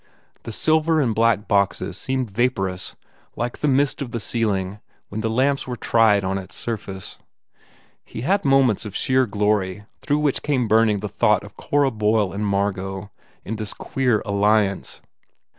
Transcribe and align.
The 0.45 0.51
silver 0.51 0.99
and 0.99 1.13
black 1.13 1.47
boxes 1.47 1.95
seemed 1.95 2.31
vap 2.33 2.53
orous 2.55 2.95
like 3.35 3.59
the 3.59 3.67
mist 3.67 4.01
of 4.01 4.09
the 4.09 4.19
ceiling 4.19 4.79
when 5.09 5.21
the 5.21 5.29
lamps 5.29 5.67
were 5.67 5.75
tried 5.75 6.23
on 6.23 6.39
its 6.39 6.55
surface. 6.55 7.19
He 8.03 8.21
had 8.21 8.43
moments 8.43 8.83
of 8.83 8.95
sheer 8.95 9.27
glory 9.27 9.85
through 9.99 10.17
which 10.17 10.41
came 10.41 10.67
burning 10.67 11.01
the 11.01 11.07
thought 11.07 11.43
of 11.43 11.55
Cora 11.55 11.91
Boyle 11.91 12.33
and 12.33 12.43
Margot, 12.47 13.11
in 13.45 13.57
this 13.57 13.75
queer 13.75 14.23
alliance. 14.25 15.01